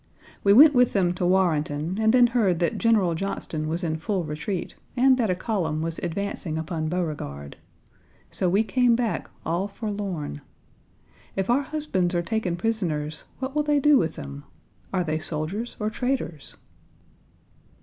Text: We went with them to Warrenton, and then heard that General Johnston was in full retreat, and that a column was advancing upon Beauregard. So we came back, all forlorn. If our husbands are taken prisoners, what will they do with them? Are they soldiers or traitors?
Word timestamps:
We 0.43 0.51
went 0.51 0.73
with 0.73 0.93
them 0.93 1.13
to 1.13 1.27
Warrenton, 1.27 1.99
and 2.01 2.11
then 2.11 2.25
heard 2.25 2.57
that 2.57 2.79
General 2.79 3.13
Johnston 3.13 3.67
was 3.67 3.83
in 3.83 3.97
full 3.99 4.23
retreat, 4.23 4.73
and 4.97 5.15
that 5.19 5.29
a 5.29 5.35
column 5.35 5.83
was 5.83 5.99
advancing 5.99 6.57
upon 6.57 6.89
Beauregard. 6.89 7.55
So 8.31 8.49
we 8.49 8.63
came 8.63 8.95
back, 8.95 9.29
all 9.45 9.67
forlorn. 9.67 10.41
If 11.35 11.51
our 11.51 11.61
husbands 11.61 12.15
are 12.15 12.23
taken 12.23 12.55
prisoners, 12.55 13.25
what 13.37 13.53
will 13.53 13.61
they 13.61 13.79
do 13.79 13.99
with 13.99 14.15
them? 14.15 14.43
Are 14.91 15.03
they 15.03 15.19
soldiers 15.19 15.77
or 15.79 15.91
traitors? 15.91 16.57